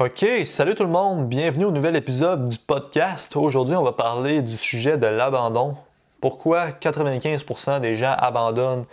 Ok, 0.00 0.24
salut 0.46 0.74
tout 0.74 0.84
le 0.84 0.88
monde, 0.88 1.28
bienvenue 1.28 1.66
au 1.66 1.72
nouvel 1.72 1.94
épisode 1.94 2.48
du 2.48 2.56
podcast. 2.56 3.36
Aujourd'hui, 3.36 3.76
on 3.76 3.82
va 3.82 3.92
parler 3.92 4.40
du 4.40 4.56
sujet 4.56 4.96
de 4.96 5.06
l'abandon. 5.06 5.76
Pourquoi 6.22 6.70
95% 6.70 7.80
des 7.80 7.98
gens 7.98 8.14
abandonnent 8.16 8.86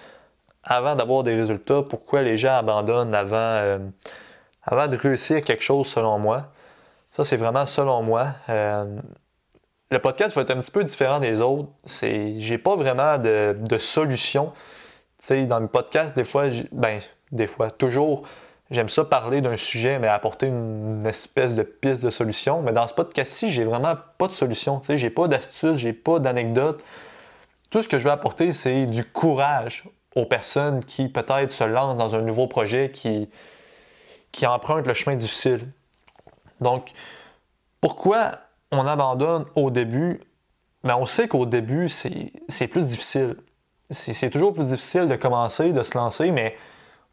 avant 0.65 0.97
d'avoir 0.97 1.23
des 1.23 1.33
résultats? 1.33 1.81
Pourquoi 1.81 2.23
les 2.23 2.35
gens 2.35 2.57
abandonnent 2.57 3.15
avant, 3.15 3.37
euh, 3.37 3.77
de 4.69 4.97
réussir 4.97 5.41
quelque 5.43 5.63
chose 5.63 5.87
selon 5.87 6.19
moi? 6.19 6.47
Ça, 7.15 7.23
c'est 7.23 7.37
vraiment 7.37 7.65
selon 7.65 8.03
moi. 8.03 8.33
Euh, 8.49 8.99
le 9.89 9.99
podcast 9.99 10.35
va 10.35 10.41
être 10.41 10.51
un 10.51 10.57
petit 10.57 10.71
peu 10.71 10.83
différent 10.83 11.21
des 11.21 11.39
autres. 11.39 11.69
C'est, 11.85 12.37
j'ai 12.37 12.57
pas 12.57 12.75
vraiment 12.75 13.17
de, 13.17 13.77
solution. 13.77 14.51
Tu 15.25 15.45
dans 15.45 15.61
le 15.61 15.67
podcast, 15.67 16.17
des 16.17 16.25
fois, 16.25 16.47
ben, 16.73 16.99
des 17.31 17.47
fois, 17.47 17.71
toujours, 17.71 18.27
J'aime 18.69 18.89
ça 18.89 19.05
parler 19.05 19.39
d'un 19.39 19.55
sujet, 19.55 19.97
mais 19.97 20.07
apporter 20.07 20.47
une, 20.47 21.05
espèce 21.05 21.55
de 21.55 21.63
piste 21.63 22.03
de 22.03 22.09
solution. 22.09 22.61
Mais 22.61 22.73
dans 22.73 22.87
ce 22.87 22.93
podcast-ci, 22.93 23.49
j'ai 23.49 23.63
vraiment 23.63 23.95
pas 24.17 24.27
de 24.27 24.33
solution. 24.33 24.79
Tu 24.79 24.87
sais, 24.87 24.97
j'ai 24.97 25.09
pas 25.09 25.27
d'astuce, 25.27 25.77
j'ai 25.77 25.93
pas 25.93 26.19
d'anecdote. 26.19 26.83
Tout 27.69 27.81
ce 27.81 27.87
que 27.87 27.97
je 27.97 28.03
veux 28.03 28.11
apporter, 28.11 28.51
c'est 28.51 28.85
du 28.85 29.05
courage 29.05 29.85
aux 30.15 30.25
personnes 30.25 30.83
qui 30.83 31.07
peut-être 31.07 31.51
se 31.51 31.63
lancent 31.63 31.97
dans 31.97 32.15
un 32.15 32.21
nouveau 32.21 32.47
projet, 32.47 32.91
qui, 32.91 33.29
qui 34.33 34.45
empruntent 34.45 34.87
le 34.87 34.93
chemin 34.93 35.15
difficile. 35.15 35.71
Donc, 36.59 36.91
pourquoi 37.79 38.39
on 38.71 38.85
abandonne 38.85 39.45
au 39.55 39.71
début? 39.71 40.19
Mais 40.83 40.93
on 40.93 41.05
sait 41.05 41.27
qu'au 41.27 41.45
début, 41.45 41.87
c'est 41.87 42.67
plus 42.67 42.85
difficile. 42.87 43.37
C'est 43.89 44.29
toujours 44.29 44.53
plus 44.53 44.65
difficile 44.65 45.07
de 45.07 45.15
commencer, 45.15 45.71
de 45.71 45.83
se 45.83 45.97
lancer, 45.97 46.31
mais 46.31 46.57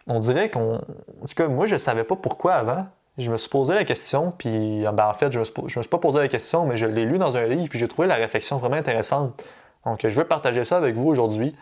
on 0.07 0.19
dirait 0.19 0.51
qu'on. 0.51 0.77
En 0.77 1.27
tout 1.27 1.35
cas, 1.37 1.49
moi, 1.49 1.67
je 1.67 1.75
ne 1.75 1.79
savais 1.79 2.05
pas 2.05 2.17
pourquoi 2.17 2.55
avant. 2.55 2.87
Je 3.17 3.31
me 3.31 3.37
suis 3.37 3.49
posé 3.49 3.75
la 3.75 3.85
question, 3.85 4.33
puis 4.37 4.83
ben, 4.93 5.07
en 5.07 5.15
fait, 5.15 5.31
je 5.31 5.39
ne 5.39 5.45
me, 5.45 5.69
suis 5.69 5.89
pas 5.89 5.99
posé 5.99 6.19
la 6.19 6.27
question, 6.27 6.67
mais 6.67 6.77
je 6.77 6.85
l'ai 6.85 7.05
lu 7.05 7.19
dans 7.19 7.37
un 7.37 7.47
livre, 7.47 7.69
puis 7.69 7.79
j'ai 7.79 7.87
trouvé 7.87 8.09
la 8.09 8.17
réflexion 8.17 8.59
vraiment 8.59 8.77
intéressante. 8.77 9.45
Donc, 9.87 10.01
je 10.03 10.19
veux 10.19 10.25
partager 10.27 10.65
ça 10.65 10.77
avec 10.79 10.97
vous 10.97 11.09
aujourd'hui. 11.09 11.55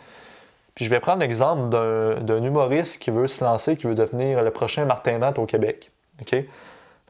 Puis 0.74 0.86
je 0.86 0.90
vais 0.90 1.00
prendre 1.00 1.20
l'exemple 1.20 1.68
d'un 1.68 2.42
humoriste 2.42 2.98
qui 2.98 3.10
veut 3.10 3.28
se 3.28 3.44
lancer, 3.44 3.76
qui 3.76 3.86
veut 3.86 3.94
devenir 3.94 4.42
le 4.42 4.50
prochain 4.50 4.86
Martin 4.86 5.18
Matt 5.18 5.38
au 5.38 5.44
Québec. 5.44 5.90
OK? 6.22 6.44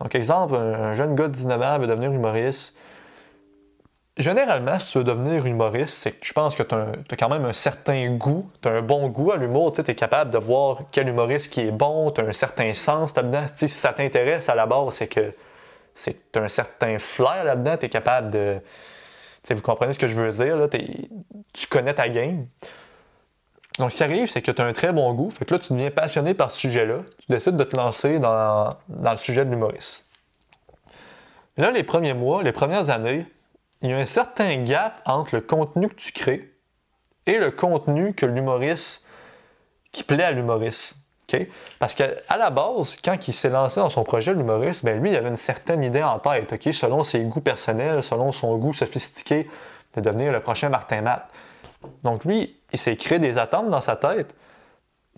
Donc, 0.00 0.14
exemple, 0.16 0.56
un, 0.56 0.94
jeune 0.94 1.14
gars 1.14 1.28
de 1.28 1.32
19 1.32 1.62
ans 1.62 1.78
veut 1.78 1.86
devenir 1.86 2.12
humoriste. 2.12 2.76
Généralement, 4.18 4.78
si 4.78 4.92
tu 4.92 4.98
veux 4.98 5.04
devenir 5.04 5.46
humoriste, 5.46 5.94
c'est 5.94 6.12
que 6.12 6.26
je 6.26 6.34
pense 6.34 6.54
que 6.54 6.62
tu 6.62 6.74
as, 6.74 7.16
quand 7.16 7.30
même 7.30 7.46
un 7.46 7.54
certain 7.54 8.10
goût, 8.10 8.50
tu 8.60 8.68
as 8.68 8.72
un 8.72 8.82
bon 8.82 9.08
goût 9.08 9.32
à 9.32 9.38
l'humour, 9.38 9.72
tu 9.72 9.80
es 9.80 9.94
capable 9.94 10.30
de 10.30 10.36
voir 10.36 10.82
quel 10.90 11.08
humoriste 11.08 11.50
qui 11.50 11.62
est 11.62 11.70
bon, 11.70 12.10
tu 12.10 12.20
as 12.20 12.24
un 12.24 12.32
certain 12.34 12.74
sens 12.74 13.16
là-dedans. 13.16 13.44
Si 13.54 13.70
ça 13.70 13.94
t'intéresse 13.94 14.50
à 14.50 14.54
la 14.54 14.66
base, 14.66 14.94
c'est 14.96 15.06
que 15.06 15.32
as 16.34 16.38
un 16.38 16.48
certain 16.48 16.98
flair 16.98 17.44
là-dedans, 17.44 17.78
tu 17.78 17.86
es 17.86 17.88
capable 17.88 18.30
de. 18.30 18.60
vous 19.50 19.62
comprenez 19.62 19.94
ce 19.94 19.98
que 19.98 20.08
je 20.08 20.14
veux 20.14 20.30
dire, 20.30 20.56
là, 20.58 20.68
tu 20.68 21.66
connais 21.68 21.94
ta 21.94 22.10
game. 22.10 22.46
Donc, 23.78 23.92
ce 23.92 23.96
qui 23.96 24.02
arrive, 24.02 24.28
c'est 24.28 24.42
que 24.42 24.50
tu 24.50 24.60
as 24.60 24.66
un 24.66 24.74
très 24.74 24.92
bon 24.92 25.14
goût, 25.14 25.30
fait 25.30 25.46
que 25.46 25.54
là, 25.54 25.58
tu 25.58 25.72
deviens 25.72 25.90
passionné 25.90 26.34
par 26.34 26.50
ce 26.50 26.60
sujet-là, 26.60 26.96
tu 27.18 27.32
décides 27.32 27.56
de 27.56 27.64
te 27.64 27.74
lancer 27.74 28.18
dans, 28.18 28.76
dans 28.88 29.10
le 29.10 29.16
sujet 29.16 29.46
de 29.46 29.50
l'humoriste. 29.50 30.10
Là, 31.56 31.70
les 31.70 31.82
premiers 31.82 32.12
mois, 32.12 32.42
les 32.42 32.52
premières 32.52 32.90
années, 32.90 33.24
il 33.82 33.90
y 33.90 33.92
a 33.92 33.98
un 33.98 34.06
certain 34.06 34.62
gap 34.62 35.02
entre 35.04 35.34
le 35.34 35.40
contenu 35.40 35.88
que 35.88 35.94
tu 35.94 36.12
crées 36.12 36.50
et 37.26 37.38
le 37.38 37.50
contenu 37.50 38.14
que 38.14 38.26
l'humoriste, 38.26 39.06
qui 39.92 40.04
plaît 40.04 40.24
à 40.24 40.30
l'humoriste. 40.30 40.96
Parce 41.78 41.94
qu'à 41.94 42.10
la 42.36 42.50
base, 42.50 42.96
quand 43.02 43.26
il 43.26 43.32
s'est 43.32 43.48
lancé 43.48 43.80
dans 43.80 43.88
son 43.88 44.04
projet, 44.04 44.34
l'humoriste, 44.34 44.84
ben 44.84 45.00
lui, 45.00 45.10
il 45.10 45.16
avait 45.16 45.28
une 45.28 45.36
certaine 45.36 45.82
idée 45.82 46.02
en 46.02 46.18
tête, 46.18 46.54
selon 46.72 47.04
ses 47.04 47.20
goûts 47.20 47.40
personnels, 47.40 48.02
selon 48.02 48.32
son 48.32 48.56
goût 48.58 48.74
sophistiqué 48.74 49.48
de 49.94 50.00
devenir 50.00 50.32
le 50.32 50.40
prochain 50.40 50.68
Martin 50.68 51.00
Matt. 51.00 51.28
Donc 52.04 52.24
lui, 52.24 52.56
il 52.72 52.78
s'est 52.78 52.96
créé 52.96 53.18
des 53.18 53.38
attentes 53.38 53.70
dans 53.70 53.80
sa 53.80 53.96
tête, 53.96 54.34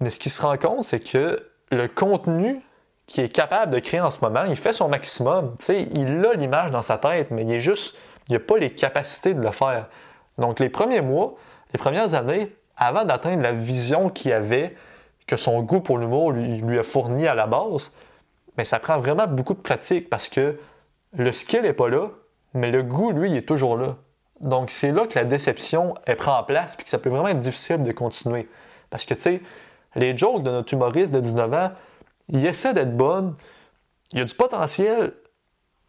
mais 0.01 0.11
ce 0.11 0.19
qu'il 0.19 0.31
se 0.31 0.41
rend 0.43 0.57
compte, 0.57 0.85
c'est 0.85 1.01
que 1.01 1.37
le 1.71 1.89
contenu 1.89 2.61
qu'il 3.07 3.25
est 3.25 3.29
capable 3.29 3.73
de 3.73 3.81
créer 3.81 4.01
en 4.01 4.11
ce 4.11 4.21
moment, 4.23 4.45
il 4.45 4.57
fait 4.57 4.73
son 4.73 4.89
maximum. 4.89 5.57
il 5.69 6.25
a 6.25 6.35
l'image 6.35 6.71
dans 6.71 6.83
sa 6.83 6.97
tête, 6.97 7.31
mais 7.31 7.43
il 7.43 7.53
est 7.53 7.61
juste 7.61 7.97
il 8.29 8.33
n'a 8.33 8.41
pas 8.41 8.57
les 8.59 8.75
capacités 8.75 9.35
de 9.35 9.43
le 9.43 9.51
faire. 9.51 9.89
Donc, 10.39 10.61
les 10.61 10.69
premiers 10.69 11.01
mois, 11.01 11.35
les 11.73 11.79
premières 11.79 12.15
années, 12.15 12.55
avant 12.77 13.05
d'atteindre 13.05 13.43
la 13.43 13.53
vision 13.53 14.09
qu'il 14.09 14.33
avait, 14.33 14.75
que 15.27 15.37
son 15.37 15.63
goût 15.63 15.81
pour 15.81 15.99
l'humour 15.99 16.33
lui, 16.33 16.79
a 16.79 16.83
fourni 16.83 17.27
à 17.27 17.35
la 17.35 17.47
base, 17.47 17.93
mais 18.57 18.65
ça 18.65 18.79
prend 18.79 18.99
vraiment 18.99 19.27
beaucoup 19.27 19.55
de 19.55 19.61
pratique 19.61 20.11
parce 20.11 20.29
que 20.29 20.59
le 21.17 21.33
skill 21.33 21.63
n'est 21.63 21.73
pas 21.73 21.89
là, 21.89 22.09
mais 22.53 22.71
le 22.71 22.83
goût, 22.83 23.11
lui, 23.11 23.31
il 23.31 23.37
est 23.37 23.49
toujours 23.49 23.77
là. 23.77 23.97
Donc, 24.41 24.71
c'est 24.71 24.93
là 24.93 25.07
que 25.07 25.19
la 25.19 25.25
déception 25.25 25.95
elle 26.07 26.17
prend 26.17 26.43
place 26.45 26.77
puis 26.77 26.85
que 26.85 26.91
ça 26.91 26.99
peut 26.99 27.09
vraiment 27.09 27.29
être 27.29 27.39
difficile 27.39 27.83
de 27.83 27.93
continuer. 27.93 28.49
Parce 28.91 29.05
que, 29.05 29.15
tu 29.15 29.21
sais, 29.21 29.43
les 29.95 30.17
jokes 30.17 30.43
de 30.43 30.51
notre 30.51 30.73
humoriste 30.75 31.13
de 31.13 31.21
19 31.21 31.55
ans, 31.55 31.71
il 32.29 32.45
essaie 32.45 32.75
d'être 32.75 32.97
bonne, 32.97 33.35
il 34.13 34.19
y 34.19 34.23
a 34.23 34.25
du 34.25 34.35
potentiel, 34.35 35.15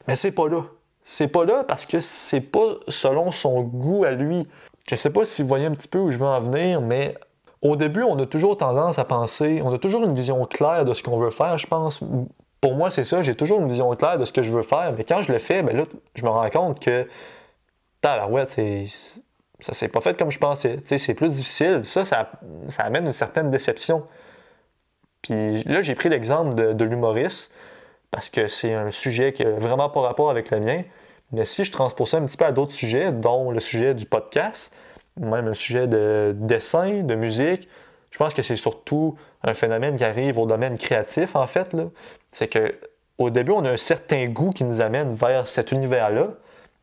mais 0.07 0.15
c'est 0.15 0.31
pas 0.31 0.47
là. 0.47 0.63
C'est 1.07 1.27
pas 1.27 1.45
là 1.45 1.63
parce 1.63 1.85
que 1.85 1.99
c'est 1.99 2.41
pas 2.41 2.77
selon 2.87 3.29
son 3.29 3.61
goût 3.61 4.03
à 4.05 4.11
lui. 4.11 4.47
Je 4.89 4.95
sais 4.95 5.11
pas 5.11 5.23
si 5.23 5.43
vous 5.43 5.47
voyez 5.47 5.67
un 5.67 5.71
petit 5.71 5.87
peu 5.87 5.99
où 5.99 6.09
je 6.09 6.17
veux 6.17 6.25
en 6.25 6.41
venir, 6.41 6.81
mais 6.81 7.15
au 7.61 7.75
début, 7.75 8.01
on 8.01 8.17
a 8.17 8.25
toujours 8.25 8.57
tendance 8.57 8.97
à 8.97 9.05
penser, 9.05 9.61
on 9.63 9.71
a 9.71 9.77
toujours 9.77 10.03
une 10.03 10.15
vision 10.15 10.43
claire 10.45 10.83
de 10.83 10.95
ce 10.95 11.03
qu'on 11.03 11.17
veut 11.17 11.29
faire, 11.29 11.59
je 11.59 11.67
pense. 11.67 11.99
Pour 12.59 12.73
moi, 12.73 12.89
c'est 12.89 13.03
ça, 13.03 13.21
j'ai 13.21 13.35
toujours 13.35 13.61
une 13.61 13.67
vision 13.67 13.95
claire 13.95 14.17
de 14.17 14.25
ce 14.25 14.31
que 14.31 14.41
je 14.41 14.51
veux 14.51 14.63
faire, 14.63 14.93
mais 14.97 15.03
quand 15.03 15.21
je 15.21 15.31
le 15.31 15.37
fais, 15.37 15.61
ben 15.61 15.77
là, 15.77 15.83
je 16.15 16.23
me 16.23 16.29
rends 16.29 16.49
compte 16.49 16.79
que, 16.79 17.07
ça 19.59 19.73
s'est 19.73 19.87
pas 19.87 20.01
fait 20.01 20.17
comme 20.17 20.31
je 20.31 20.39
pensais. 20.39 20.77
C'est 20.85 21.13
plus 21.13 21.35
difficile. 21.35 21.81
Ça, 21.85 22.05
ça, 22.05 22.29
amène 22.79 23.05
une 23.05 23.13
certaine 23.13 23.49
déception. 23.49 24.05
Puis 25.21 25.63
là, 25.63 25.81
j'ai 25.81 25.95
pris 25.95 26.09
l'exemple 26.09 26.53
de 26.53 26.85
l'humoriste 26.85 27.53
parce 28.11 28.29
que 28.29 28.47
c'est 28.47 28.73
un 28.73 28.91
sujet 28.91 29.33
qui 29.33 29.43
n'a 29.43 29.51
vraiment 29.51 29.89
pas 29.89 30.01
rapport 30.01 30.29
avec 30.29 30.51
le 30.51 30.59
mien. 30.59 30.83
Mais 31.31 31.45
si 31.45 31.63
je 31.63 31.71
transpose 31.71 32.09
ça 32.09 32.17
un 32.17 32.25
petit 32.25 32.37
peu 32.37 32.45
à 32.45 32.51
d'autres 32.51 32.73
sujets, 32.73 33.11
dont 33.11 33.51
le 33.51 33.59
sujet 33.59 33.93
du 33.93 34.05
podcast, 34.05 34.73
même 35.17 35.47
un 35.47 35.53
sujet 35.53 35.87
de 35.87 36.33
dessin, 36.37 37.03
de 37.03 37.15
musique, 37.15 37.67
je 38.11 38.17
pense 38.17 38.33
que 38.33 38.41
c'est 38.41 38.55
surtout 38.55 39.17
un 39.43 39.53
phénomène 39.53 39.97
qui 39.97 40.03
arrive 40.03 40.39
au 40.39 40.45
domaine 40.45 40.77
créatif, 40.77 41.35
en 41.35 41.47
fait. 41.47 41.75
C'est 42.31 42.47
que 42.47 42.73
au 43.17 43.29
début, 43.29 43.51
on 43.51 43.63
a 43.65 43.71
un 43.71 43.77
certain 43.77 44.27
goût 44.27 44.51
qui 44.51 44.63
nous 44.63 44.81
amène 44.81 45.13
vers 45.13 45.47
cet 45.47 45.71
univers-là. 45.71 46.31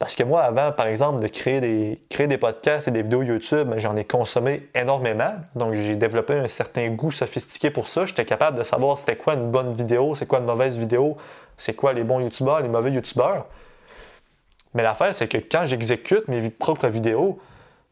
Parce 0.02 0.16
que 0.16 0.24
moi, 0.24 0.42
avant, 0.42 0.72
par 0.72 0.88
exemple, 0.88 1.22
de 1.22 1.28
créer 1.28 1.60
des, 1.60 2.02
créer 2.10 2.26
des 2.26 2.36
podcasts 2.36 2.88
et 2.88 2.90
des 2.90 3.02
vidéos 3.02 3.22
YouTube, 3.22 3.68
ben, 3.68 3.78
j'en 3.78 3.94
ai 3.94 4.04
consommé 4.04 4.68
énormément. 4.74 5.32
Donc, 5.54 5.74
j'ai 5.74 5.94
développé 5.94 6.34
un 6.34 6.48
certain 6.48 6.88
goût 6.88 7.12
sophistiqué 7.12 7.70
pour 7.70 7.86
ça. 7.86 8.04
J'étais 8.04 8.24
capable 8.24 8.58
de 8.58 8.64
savoir 8.64 8.98
c'était 8.98 9.14
quoi 9.14 9.34
une 9.34 9.52
bonne 9.52 9.70
vidéo, 9.70 10.16
c'est 10.16 10.26
quoi 10.26 10.40
une 10.40 10.46
mauvaise 10.46 10.76
vidéo, 10.76 11.16
c'est 11.56 11.74
quoi 11.74 11.92
les 11.92 12.02
bons 12.02 12.18
YouTubeurs, 12.18 12.62
les 12.62 12.68
mauvais 12.68 12.90
YouTubeurs. 12.90 13.44
Mais 14.74 14.82
l'affaire, 14.82 15.14
c'est 15.14 15.28
que 15.28 15.38
quand 15.38 15.66
j'exécute 15.66 16.26
mes 16.26 16.50
propres 16.50 16.88
vidéos, 16.88 17.38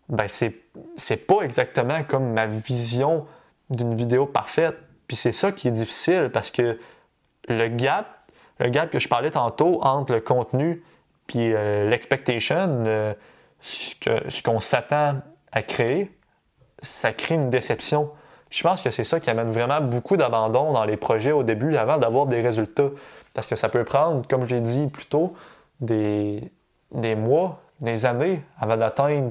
ben, 0.08 0.26
c'est, 0.26 0.52
c'est 0.96 1.28
pas 1.28 1.42
exactement 1.42 2.02
comme 2.02 2.32
ma 2.32 2.46
vision 2.46 3.24
d'une 3.68 3.94
vidéo 3.94 4.26
parfaite. 4.26 4.78
Puis 5.06 5.16
c'est 5.16 5.30
ça 5.30 5.52
qui 5.52 5.68
est 5.68 5.70
difficile 5.70 6.30
parce 6.32 6.50
que 6.50 6.76
le 7.46 7.68
gap, 7.68 8.08
le 8.58 8.68
gap 8.68 8.90
que 8.90 8.98
je 8.98 9.06
parlais 9.06 9.30
tantôt 9.30 9.80
entre 9.84 10.12
le 10.12 10.20
contenu 10.20 10.82
puis 11.30 11.54
euh, 11.54 11.88
l'expectation, 11.88 12.82
euh, 12.86 13.14
ce 13.60 14.42
qu'on 14.42 14.58
s'attend 14.58 15.20
à 15.52 15.62
créer, 15.62 16.10
ça 16.82 17.12
crée 17.12 17.36
une 17.36 17.50
déception. 17.50 18.10
je 18.50 18.60
pense 18.64 18.82
que 18.82 18.90
c'est 18.90 19.04
ça 19.04 19.20
qui 19.20 19.30
amène 19.30 19.52
vraiment 19.52 19.80
beaucoup 19.80 20.16
d'abandon 20.16 20.72
dans 20.72 20.84
les 20.84 20.96
projets 20.96 21.30
au 21.30 21.44
début 21.44 21.76
avant 21.76 21.98
d'avoir 21.98 22.26
des 22.26 22.40
résultats. 22.40 22.90
Parce 23.32 23.46
que 23.46 23.54
ça 23.54 23.68
peut 23.68 23.84
prendre, 23.84 24.26
comme 24.26 24.44
je 24.48 24.56
l'ai 24.56 24.60
dit 24.60 24.88
plus 24.88 25.06
tôt, 25.06 25.32
des, 25.80 26.50
des 26.90 27.14
mois, 27.14 27.62
des 27.78 28.06
années 28.06 28.42
avant 28.58 28.76
d'atteindre 28.76 29.30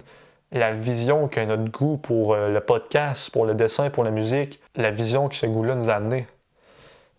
la 0.53 0.71
vision 0.71 1.27
que 1.27 1.41
notre 1.41 1.69
goût 1.69 1.97
pour 1.97 2.33
euh, 2.33 2.47
le 2.47 2.61
podcast, 2.61 3.29
pour 3.29 3.45
le 3.45 3.55
dessin, 3.55 3.89
pour 3.89 4.05
la 4.05 4.11
musique, 4.11 4.61
la 4.77 4.89
vision 4.89 5.27
que 5.27 5.35
ce 5.35 5.47
goût-là 5.47 5.75
nous 5.75 5.89
a 5.89 5.95
amené. 5.95 6.27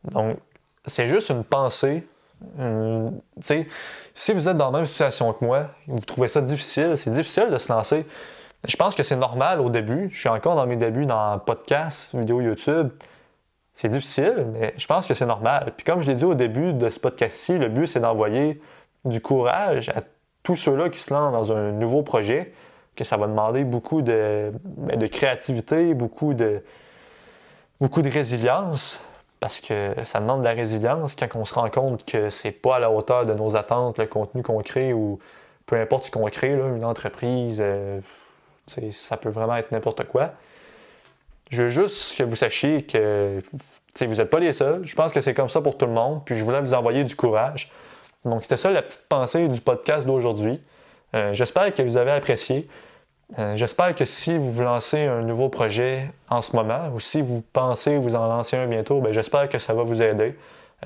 Donc, 0.05 0.38
c'est 0.87 1.06
juste 1.06 1.29
une 1.29 1.44
pensée, 1.44 2.06
euh, 2.59 3.11
si 4.15 4.33
vous 4.33 4.49
êtes 4.49 4.57
dans 4.57 4.71
la 4.71 4.79
même 4.79 4.87
situation 4.87 5.33
que 5.33 5.45
moi, 5.45 5.69
vous 5.87 6.01
trouvez 6.01 6.29
ça 6.29 6.41
difficile, 6.41 6.97
c'est 6.97 7.11
difficile 7.11 7.49
de 7.51 7.59
se 7.59 7.73
lancer. 7.73 8.07
Je 8.67 8.77
pense 8.77 8.95
que 8.95 9.03
c'est 9.03 9.17
normal 9.17 9.61
au 9.61 9.71
début. 9.71 10.11
Je 10.13 10.19
suis 10.19 10.29
encore 10.29 10.57
dans 10.57 10.67
mes 10.67 10.77
débuts 10.77 11.07
dans 11.07 11.39
podcast, 11.39 12.15
vidéo 12.15 12.41
YouTube. 12.41 12.91
C'est 13.73 13.89
difficile, 13.89 14.47
mais 14.53 14.75
je 14.77 14.87
pense 14.87 15.07
que 15.07 15.15
c'est 15.15 15.27
normal. 15.27 15.73
Puis 15.77 15.85
comme 15.85 16.03
je 16.03 16.07
l'ai 16.07 16.15
dit 16.15 16.25
au 16.25 16.35
début 16.35 16.75
de 16.75 16.91
ce 16.91 17.01
podcast-ci, 17.01 17.57
le 17.57 17.69
but 17.69 17.87
c'est 17.87 18.01
d'envoyer 18.01 18.61
du 19.07 19.21
courage 19.23 19.89
à 19.91 20.03
tous 20.43 20.57
ceux-là 20.57 20.91
qui 20.91 20.99
se 20.99 21.13
lancent 21.13 21.33
dans 21.33 21.57
un 21.57 21.73
nouveau 21.73 22.03
projet, 22.03 22.53
que 22.97 23.05
ça 23.05 23.17
va 23.17 23.27
demander 23.27 23.65
beaucoup 23.65 24.03
de, 24.03 24.53
ben, 24.65 24.99
de 24.99 25.07
créativité, 25.07 25.95
beaucoup 25.95 26.35
de, 26.35 26.63
beaucoup 27.81 28.03
de 28.03 28.11
résilience. 28.11 29.01
Parce 29.41 29.61
que 29.61 29.95
ça 30.05 30.21
demande 30.21 30.41
de 30.41 30.45
la 30.45 30.53
résilience 30.53 31.17
quand 31.17 31.35
on 31.35 31.45
se 31.45 31.55
rend 31.55 31.71
compte 31.71 32.05
que 32.05 32.29
c'est 32.31 32.53
pas 32.53 32.77
à 32.77 32.79
la 32.79 32.91
hauteur 32.91 33.25
de 33.25 33.33
nos 33.33 33.57
attentes, 33.57 33.99
le 33.99 34.07
contenu 34.07 34.43
qu'on 34.43 34.61
crée 34.63 34.93
ou 34.93 35.19
peu 35.67 35.77
importe 35.77 36.05
ce 36.05 36.11
qu'on 36.11 36.29
crée, 36.29 36.57
là, 36.57 36.69
une 36.69 36.85
entreprise, 36.85 37.61
euh, 37.65 38.01
ça 38.93 39.17
peut 39.17 39.31
vraiment 39.31 39.57
être 39.57 39.73
n'importe 39.73 40.05
quoi. 40.05 40.33
Je 41.51 41.65
veux 41.65 41.69
juste 41.69 42.17
que 42.17 42.23
vous 42.23 42.37
sachiez 42.37 42.83
que 42.83 43.41
vous 44.01 44.15
n'êtes 44.15 44.31
pas 44.31 44.39
les 44.39 44.53
seuls. 44.53 44.87
Je 44.87 44.95
pense 44.95 45.13
que 45.13 45.21
c'est 45.21 45.35
comme 45.35 45.49
ça 45.49 45.61
pour 45.61 45.77
tout 45.77 45.87
le 45.87 45.93
monde. 45.93 46.23
Puis 46.25 46.37
je 46.37 46.45
voulais 46.45 46.61
vous 46.61 46.75
envoyer 46.75 47.03
du 47.03 47.17
courage. 47.17 47.73
Donc 48.25 48.43
c'était 48.43 48.57
ça 48.57 48.71
la 48.71 48.83
petite 48.83 49.07
pensée 49.09 49.49
du 49.49 49.61
podcast 49.61 50.07
d'aujourd'hui. 50.07 50.61
Euh, 51.15 51.33
j'espère 51.35 51.75
que 51.75 51.83
vous 51.83 51.97
avez 51.97 52.13
apprécié. 52.13 52.67
Euh, 53.38 53.56
j'espère 53.56 53.94
que 53.94 54.05
si 54.05 54.37
vous 54.37 54.61
lancez 54.62 55.05
un 55.05 55.23
nouveau 55.23 55.49
projet 55.49 56.11
en 56.29 56.41
ce 56.41 56.56
moment 56.56 56.88
ou 56.93 57.00
si 57.00 57.23
vous 57.23 57.43
pensez 57.53 57.97
vous 57.97 58.17
en 58.17 58.27
lancer 58.27 58.56
un 58.56 58.67
bientôt, 58.67 59.00
ben, 59.00 59.12
j'espère 59.12 59.49
que 59.49 59.59
ça 59.59 59.73
va 59.73 59.85
vous 59.85 60.03
aider. 60.03 60.37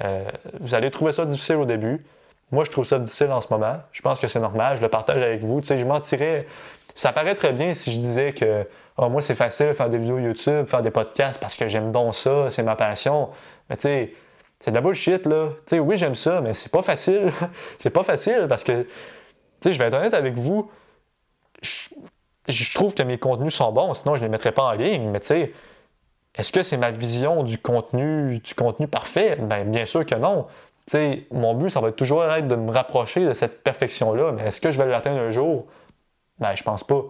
Euh, 0.02 0.24
vous 0.60 0.74
allez 0.74 0.90
trouver 0.90 1.12
ça 1.12 1.24
difficile 1.24 1.56
au 1.56 1.64
début. 1.64 2.04
Moi, 2.52 2.64
je 2.64 2.70
trouve 2.70 2.84
ça 2.84 2.98
difficile 2.98 3.30
en 3.30 3.40
ce 3.40 3.48
moment. 3.50 3.78
Je 3.92 4.02
pense 4.02 4.20
que 4.20 4.28
c'est 4.28 4.40
normal. 4.40 4.76
Je 4.76 4.82
le 4.82 4.88
partage 4.88 5.22
avec 5.22 5.42
vous. 5.42 5.60
Tu 5.60 5.68
sais, 5.68 5.76
je 5.78 5.86
mentirais. 5.86 6.46
Ça 6.94 7.12
paraît 7.12 7.34
très 7.34 7.52
bien 7.52 7.74
si 7.74 7.90
je 7.90 7.98
disais 7.98 8.34
que 8.34 8.68
oh, 8.98 9.08
moi, 9.08 9.22
c'est 9.22 9.34
facile 9.34 9.68
de 9.68 9.72
faire 9.72 9.88
des 9.88 9.98
vidéos 9.98 10.18
YouTube, 10.18 10.66
faire 10.66 10.82
des 10.82 10.90
podcasts 10.90 11.40
parce 11.40 11.56
que 11.56 11.66
j'aime 11.66 11.92
donc 11.92 12.14
ça, 12.14 12.50
c'est 12.50 12.62
ma 12.62 12.76
passion. 12.76 13.30
Mais 13.70 13.76
tu 13.76 13.82
sais, 13.82 14.14
c'est 14.60 14.70
de 14.70 14.76
la 14.76 14.82
bullshit, 14.82 15.24
là. 15.26 15.48
Tu 15.66 15.76
sais, 15.76 15.78
oui, 15.78 15.96
j'aime 15.96 16.14
ça, 16.14 16.40
mais 16.42 16.52
c'est 16.52 16.70
pas 16.70 16.82
facile. 16.82 17.32
c'est 17.78 17.90
pas 17.90 18.02
facile 18.02 18.46
parce 18.48 18.62
que, 18.62 18.82
tu 18.82 18.88
sais, 19.62 19.72
je 19.72 19.78
vais 19.78 19.86
être 19.86 19.94
honnête 19.94 20.14
avec 20.14 20.34
vous 20.34 20.70
trouve 22.72 22.94
que 22.94 23.02
mes 23.02 23.18
contenus 23.18 23.54
sont 23.54 23.72
bons, 23.72 23.94
sinon 23.94 24.16
je 24.16 24.22
ne 24.22 24.26
les 24.26 24.30
mettrais 24.30 24.52
pas 24.52 24.64
en 24.64 24.72
ligne, 24.72 25.08
mais 25.10 25.20
tu 25.20 25.28
sais, 25.28 25.52
est-ce 26.34 26.52
que 26.52 26.62
c'est 26.62 26.76
ma 26.76 26.90
vision 26.90 27.42
du 27.42 27.58
contenu, 27.58 28.38
du 28.40 28.54
contenu 28.54 28.88
parfait? 28.88 29.36
Ben, 29.36 29.70
bien 29.70 29.86
sûr 29.86 30.04
que 30.04 30.14
non. 30.14 30.46
Sais, 30.86 31.26
mon 31.30 31.54
but, 31.54 31.70
ça 31.70 31.80
va 31.80 31.92
toujours 31.92 32.24
être 32.24 32.46
de 32.48 32.56
me 32.56 32.70
rapprocher 32.70 33.24
de 33.24 33.32
cette 33.32 33.62
perfection-là, 33.62 34.32
mais 34.32 34.42
est-ce 34.44 34.60
que 34.60 34.70
je 34.70 34.78
vais 34.78 34.86
l'atteindre 34.86 35.20
un 35.20 35.30
jour? 35.30 35.66
Ben, 36.38 36.54
je 36.54 36.62
pense 36.62 36.84
pas. 36.84 37.02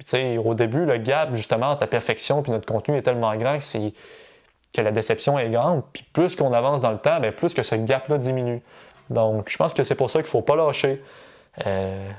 Tu 0.00 0.06
sais, 0.06 0.38
au 0.38 0.54
début, 0.54 0.84
le 0.84 0.96
gap, 0.96 1.34
justement, 1.34 1.70
entre 1.72 1.82
la 1.82 1.86
perfection 1.86 2.42
et 2.42 2.50
notre 2.50 2.66
contenu 2.66 2.96
est 2.96 3.02
tellement 3.02 3.36
grand 3.36 3.58
que, 3.58 3.90
que 4.72 4.80
la 4.80 4.90
déception 4.90 5.38
est 5.38 5.50
grande. 5.50 5.82
Puis 5.92 6.04
plus 6.12 6.34
qu'on 6.34 6.52
avance 6.52 6.80
dans 6.80 6.90
le 6.90 6.98
temps, 6.98 7.20
ben, 7.20 7.32
plus 7.32 7.54
que 7.54 7.62
ce 7.62 7.76
gap-là 7.76 8.18
diminue. 8.18 8.62
Donc, 9.10 9.48
je 9.48 9.56
pense 9.56 9.74
que 9.74 9.84
c'est 9.84 9.94
pour 9.94 10.10
ça 10.10 10.20
qu'il 10.20 10.26
ne 10.26 10.30
faut 10.30 10.42
pas 10.42 10.56
lâcher. 10.56 11.02
Euh, 11.66 12.10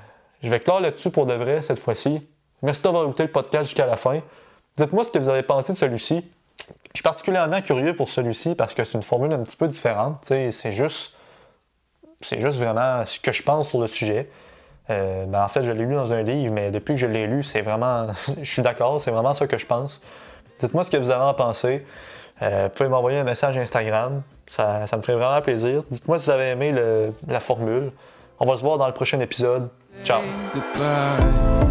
je 0.44 0.50
vais 0.50 0.60
clore 0.60 0.82
là-dessus 0.82 1.10
pour 1.10 1.26
de 1.26 1.34
vrai 1.34 1.62
cette 1.62 1.80
fois-ci. 1.80 2.22
Merci 2.62 2.84
d'avoir 2.84 3.06
écouté 3.06 3.24
le 3.24 3.32
podcast 3.32 3.70
jusqu'à 3.70 3.86
la 3.86 3.96
fin. 3.96 4.20
Dites-moi 4.78 5.06
ce 5.06 5.12
que 5.12 5.20
vous 5.20 5.30
avez 5.30 5.44
pensé 5.44 5.74
de 5.74 5.78
celui-ci. 5.78 6.26
Je 6.60 7.00
suis 7.00 7.04
particulièrement 7.04 7.62
curieux 7.62 7.96
pour 7.96 8.10
celui-ci 8.10 8.54
parce 8.56 8.74
que 8.74 8.84
c'est 8.84 8.94
une 8.94 9.04
formule 9.04 9.32
un 9.34 9.40
petit 9.40 9.58
peu 9.58 9.68
différente. 9.68 10.18
C'est 10.22 10.72
juste, 10.72 11.14
c'est 12.22 12.40
juste 12.40 12.60
vraiment 12.60 13.06
ce 13.06 13.20
que 13.20 13.32
je 13.32 13.42
pense 13.42 13.70
sur 13.70 13.82
le 13.82 13.88
sujet. 13.88 14.30
Euh, 14.90 15.26
ben, 15.26 15.44
en 15.44 15.48
fait, 15.48 15.64
je 15.64 15.72
l'ai 15.72 15.86
lu 15.86 15.96
dans 15.96 16.12
un 16.12 16.24
livre, 16.24 16.54
mais 16.54 16.72
depuis 16.72 16.96
que 16.96 17.00
je 17.00 17.08
l'ai 17.08 17.26
lu, 17.26 17.44
c'est 17.44 17.62
vraiment. 17.62 18.08
je 18.42 18.52
suis 18.52 18.62
d'accord, 18.62 19.00
c'est 19.00 19.12
vraiment 19.12 19.34
ça 19.34 19.48
que 19.48 19.58
je 19.58 19.66
pense. 19.66 20.02
Dites-moi 20.60 20.84
ce 20.84 20.92
que 20.92 20.98
vous 20.98 21.10
avez 21.10 21.24
en 21.24 21.34
pensé. 21.34 21.86
Euh, 22.42 22.68
vous 22.68 22.76
pouvez 22.76 22.90
m'envoyer 22.90 23.20
un 23.20 23.24
message 23.24 23.58
Instagram. 23.58 24.22
Ça, 24.48 24.86
me 24.94 25.02
ferait 25.02 25.16
vraiment 25.16 25.42
plaisir. 25.42 25.84
Dites-moi 25.90 26.20
si 26.20 26.26
vous 26.26 26.32
avez 26.32 26.50
aimé 26.50 26.74
la 27.28 27.40
formule. 27.40 27.92
On 28.40 28.46
va 28.46 28.58
se 28.58 28.62
voir 28.62 28.78
dans 28.78 28.88
le 28.88 28.94
prochain 28.94 29.20
épisode. 29.22 29.70
Ciao. 30.04 30.24
Goodbye. 30.54 31.63